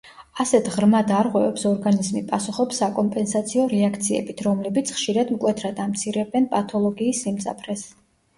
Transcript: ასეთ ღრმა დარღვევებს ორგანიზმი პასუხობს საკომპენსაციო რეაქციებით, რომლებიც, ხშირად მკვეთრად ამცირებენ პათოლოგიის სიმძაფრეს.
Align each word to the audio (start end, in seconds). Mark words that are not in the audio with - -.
ასეთ 0.43 0.67
ღრმა 0.75 1.01
დარღვევებს 1.09 1.65
ორგანიზმი 1.71 2.23
პასუხობს 2.31 2.79
საკომპენსაციო 2.83 3.67
რეაქციებით, 3.75 4.41
რომლებიც, 4.49 4.95
ხშირად 4.97 5.35
მკვეთრად 5.37 5.83
ამცირებენ 5.85 6.51
პათოლოგიის 6.57 7.23
სიმძაფრეს. 7.29 7.87